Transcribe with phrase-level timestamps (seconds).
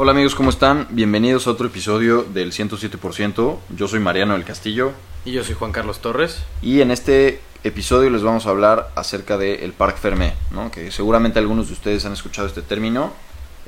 [0.00, 0.86] Hola amigos, ¿cómo están?
[0.90, 3.58] Bienvenidos a otro episodio del 107%.
[3.76, 4.92] Yo soy Mariano del Castillo
[5.24, 6.44] Y yo soy Juan Carlos Torres.
[6.62, 10.70] y en este episodio les vamos a hablar acerca del Parc Fermé, ¿no?
[10.70, 13.12] que seguramente algunos de ustedes han escuchado este término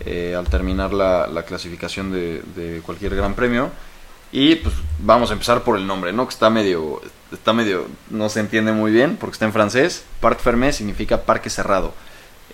[0.06, 3.70] eh, al terminar la, la clasificación de, de cualquier gran premio.
[4.30, 6.28] Y pues vamos a empezar por el nombre, ¿no?
[6.28, 7.02] que está medio,
[7.32, 10.04] está medio, no se entiende muy bien porque está en francés.
[10.20, 11.92] Parc Fermé significa parque cerrado.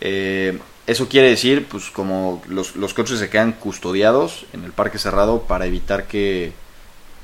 [0.01, 4.99] Eh, eso quiere decir, pues como los, los coches se quedan custodiados en el parque
[4.99, 6.53] cerrado para evitar que,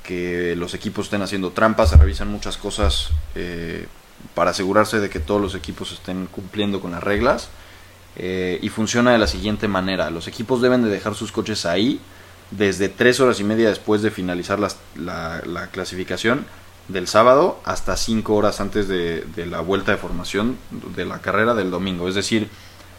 [0.02, 3.86] que los equipos estén haciendo trampas, se revisan muchas cosas eh,
[4.34, 7.48] para asegurarse de que todos los equipos estén cumpliendo con las reglas.
[8.16, 11.98] Eh, y funciona de la siguiente manera, los equipos deben de dejar sus coches ahí
[12.50, 16.44] desde tres horas y media después de finalizar las- la, la clasificación
[16.88, 20.58] del sábado hasta cinco horas antes de, de la vuelta de formación
[20.94, 22.06] de la carrera del domingo.
[22.08, 22.48] Es decir,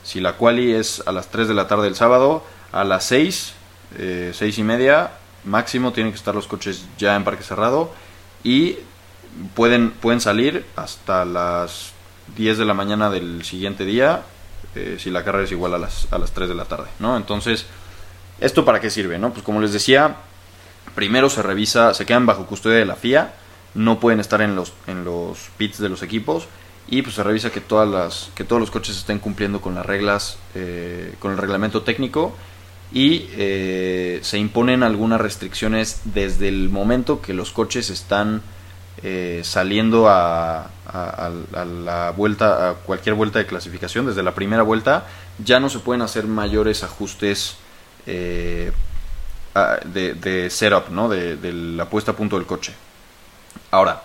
[0.03, 3.53] si la quali es a las 3 de la tarde del sábado, a las 6,
[3.97, 5.11] eh, 6 y media
[5.43, 7.91] máximo tienen que estar los coches ya en parque cerrado
[8.43, 8.77] y
[9.55, 11.91] pueden, pueden salir hasta las
[12.35, 14.23] 10 de la mañana del siguiente día
[14.75, 17.15] eh, si la carrera es igual a las, a las 3 de la tarde, ¿no?
[17.17, 17.65] Entonces,
[18.39, 19.31] ¿esto para qué sirve, no?
[19.31, 20.15] Pues como les decía,
[20.95, 23.33] primero se revisa, se quedan bajo custodia de la FIA,
[23.75, 26.47] no pueden estar en los, en los pits de los equipos
[26.87, 29.85] y pues se revisa que todas las que todos los coches estén cumpliendo con las
[29.85, 32.35] reglas eh, con el reglamento técnico
[32.91, 38.41] y eh, se imponen algunas restricciones desde el momento que los coches están
[39.01, 45.07] eh, saliendo a, la vuelta a cualquier vuelta de clasificación desde la primera vuelta
[45.43, 47.55] ya no se pueden hacer mayores ajustes
[48.05, 48.73] de,
[50.51, 52.73] setup no de la puesta a punto del coche.
[53.71, 54.03] Ahora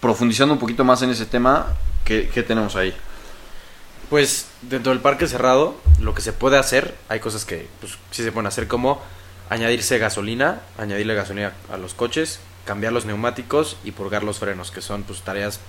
[0.00, 2.94] profundizando un poquito más en ese tema ¿qué, tenemos ahí?
[4.08, 8.24] Pues dentro del parque cerrado, lo que se puede hacer, hay cosas que pues, sí
[8.24, 9.00] se pueden hacer como
[9.48, 14.80] añadirse gasolina, añadirle gasolina a los coches, cambiar los neumáticos y purgar los frenos, que
[14.80, 15.60] son pues tareas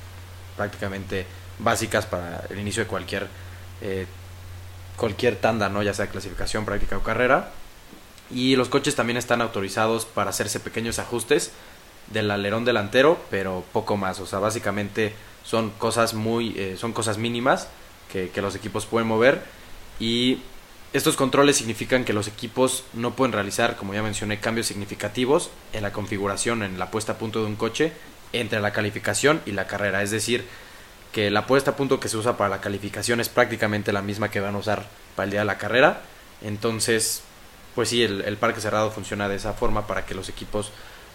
[0.57, 1.25] prácticamente
[1.59, 3.27] básicas para el inicio de cualquier
[3.81, 4.07] eh,
[4.97, 5.81] cualquier tanda, ¿no?
[5.81, 7.51] ya sea clasificación, práctica o carrera.
[8.29, 11.51] Y los coches también están autorizados para hacerse pequeños ajustes
[12.13, 14.19] del alerón delantero, pero poco más.
[14.19, 15.13] O sea, básicamente
[15.43, 17.67] son cosas muy, eh, son cosas mínimas
[18.11, 19.43] que, los equipos pueden mover.
[19.99, 20.39] Y
[20.93, 25.83] estos controles significan que los equipos no pueden realizar, como ya mencioné, cambios significativos en
[25.83, 27.93] la configuración, en la puesta a punto de un coche
[28.33, 30.03] entre la calificación y la carrera.
[30.03, 30.45] Es decir,
[31.11, 34.29] que la puesta a punto que se usa para la calificación es prácticamente la misma
[34.29, 36.01] que van a usar para el día de la carrera.
[36.41, 37.23] Entonces,
[37.75, 40.71] pues sí, el parque cerrado funciona de esa forma para que los equipos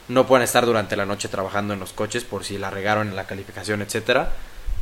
[0.09, 3.17] no puedan estar durante la noche trabajando en los coches por si la regaron en
[3.17, 4.33] la calificación, etcétera.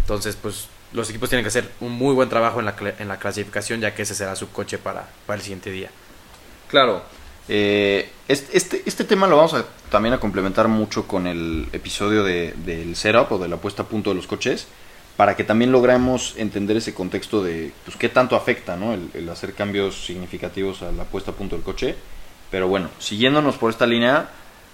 [0.01, 3.19] Entonces, pues los equipos tienen que hacer un muy buen trabajo en la, en la
[3.19, 5.91] clasificación, ya que ese será su coche para, para el siguiente día.
[6.69, 7.03] Claro.
[7.49, 12.55] Eh, este, este, tema lo vamos a también a complementar mucho con el episodio de,
[12.65, 14.67] del setup o de la puesta a punto de los coches
[15.19, 18.95] para que también logremos entender ese contexto de pues, qué tanto afecta ¿no?
[18.95, 21.95] el hacer cambios significativos a la puesta a punto del coche.
[22.51, 24.29] Pero bueno, siguiéndonos por esta línea,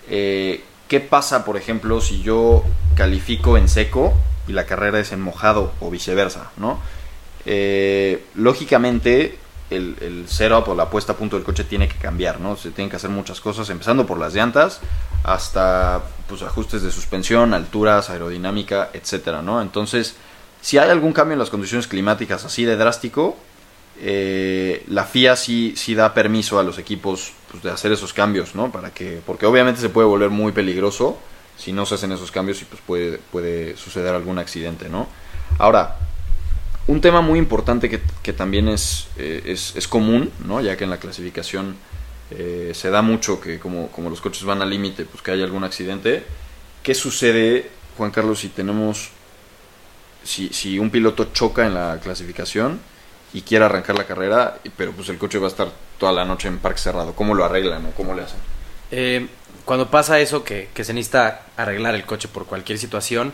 [0.09, 4.15] eh, ¿qué pasa, por ejemplo, si yo califico en seco
[4.47, 6.51] y la carrera es en mojado o viceversa?
[6.57, 6.81] ¿no?
[7.47, 9.39] Eh, lógicamente,
[9.71, 12.57] el, el setup o la puesta a punto del coche tiene que cambiar, ¿no?
[12.57, 14.81] Se tienen que hacer muchas cosas, empezando por las llantas
[15.23, 19.63] hasta pues, ajustes de suspensión, alturas, aerodinámica, etcétera, ¿no?
[19.63, 20.17] Entonces,
[20.61, 23.37] si hay algún cambio en las condiciones climáticas así de drástico,
[24.03, 28.55] eh, la FIA sí, sí da permiso a los equipos pues, de hacer esos cambios,
[28.55, 28.73] ¿no?
[28.73, 31.19] Para que, porque obviamente se puede volver muy peligroso
[31.57, 35.07] si no se hacen esos cambios y pues puede, puede suceder algún accidente, ¿no?
[35.59, 35.99] Ahora,
[36.87, 40.61] un tema muy importante que, que también es, eh, es, es común, ¿no?
[40.61, 41.77] ya que en la clasificación
[42.31, 45.45] eh, se da mucho que como, como los coches van al límite, pues que haya
[45.45, 46.25] algún accidente.
[46.83, 49.11] ¿Qué sucede, Juan Carlos, si tenemos,
[50.25, 52.81] si, si un piloto choca en la clasificación
[53.33, 55.69] y quiere arrancar la carrera, pero pues el coche va a estar
[55.99, 57.15] toda la noche en parque cerrado?
[57.15, 58.39] ¿Cómo lo arreglan o cómo le hacen?
[58.91, 59.29] Eh,
[59.65, 63.33] cuando pasa eso, que, que se necesita arreglar el coche por cualquier situación,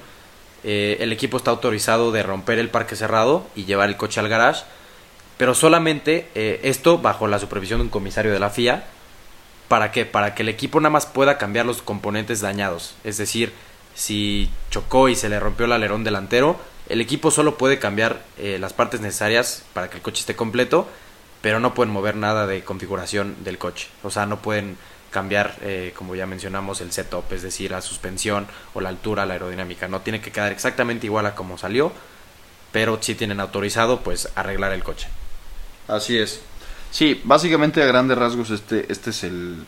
[0.64, 4.28] eh, el equipo está autorizado de romper el parque cerrado y llevar el coche al
[4.28, 4.64] garage,
[5.38, 8.84] pero solamente eh, esto bajo la supervisión de un comisario de la FIA.
[9.68, 10.06] ¿Para qué?
[10.06, 12.94] Para que el equipo nada más pueda cambiar los componentes dañados.
[13.04, 13.52] Es decir,
[13.96, 18.58] si chocó y se le rompió el alerón delantero, el equipo solo puede cambiar eh,
[18.60, 20.86] las partes necesarias para que el coche esté completo,
[21.40, 23.88] pero no pueden mover nada de configuración del coche.
[24.04, 24.76] O sea, no pueden
[25.10, 29.32] cambiar, eh, como ya mencionamos, el setup, es decir, la suspensión o la altura, la
[29.32, 29.88] aerodinámica.
[29.88, 31.90] No tiene que quedar exactamente igual a como salió,
[32.72, 35.08] pero sí tienen autorizado pues arreglar el coche.
[35.88, 36.40] Así es.
[36.90, 39.64] Sí, básicamente a grandes rasgos este, este es el,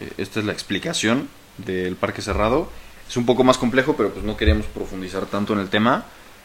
[0.00, 1.28] eh, esta es la explicación
[1.58, 2.68] del parque cerrado.
[3.08, 6.04] Es un poco más complejo, pero pues no queremos profundizar tanto en el tema.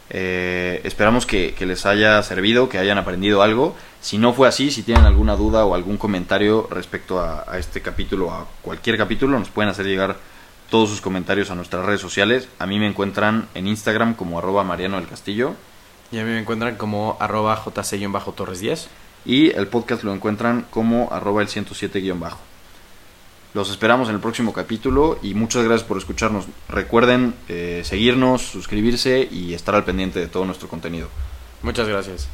[0.09, 3.75] Eh, esperamos que, que les haya servido, que hayan aprendido algo.
[3.99, 7.81] Si no fue así, si tienen alguna duda o algún comentario respecto a, a este
[7.81, 10.17] capítulo, a cualquier capítulo, nos pueden hacer llegar
[10.69, 12.47] todos sus comentarios a nuestras redes sociales.
[12.59, 15.55] A mí me encuentran en Instagram como arroba Mariano del Castillo.
[16.11, 18.87] Y a mí me encuentran como arroba jc-torres 10.
[19.25, 22.39] Y el podcast lo encuentran como arroba el 107-bajo.
[23.53, 26.45] Los esperamos en el próximo capítulo y muchas gracias por escucharnos.
[26.69, 31.07] Recuerden eh, seguirnos, suscribirse y estar al pendiente de todo nuestro contenido.
[31.61, 32.27] Muchas gracias.